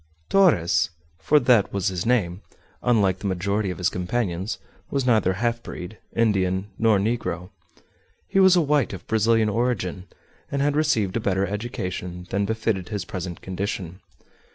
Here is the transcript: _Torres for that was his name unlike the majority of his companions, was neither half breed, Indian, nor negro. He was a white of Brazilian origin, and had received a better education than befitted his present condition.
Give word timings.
_Torres 0.29 0.89
for 1.19 1.39
that 1.39 1.71
was 1.71 1.89
his 1.89 2.07
name 2.07 2.41
unlike 2.81 3.19
the 3.19 3.27
majority 3.27 3.69
of 3.69 3.77
his 3.77 3.89
companions, 3.89 4.57
was 4.89 5.05
neither 5.05 5.33
half 5.33 5.61
breed, 5.61 5.99
Indian, 6.15 6.71
nor 6.79 6.97
negro. 6.97 7.51
He 8.27 8.39
was 8.39 8.55
a 8.55 8.61
white 8.61 8.93
of 8.93 9.05
Brazilian 9.05 9.47
origin, 9.47 10.07
and 10.51 10.59
had 10.59 10.75
received 10.75 11.15
a 11.17 11.19
better 11.19 11.45
education 11.45 12.25
than 12.31 12.45
befitted 12.45 12.89
his 12.89 13.05
present 13.05 13.41
condition. 13.43 13.99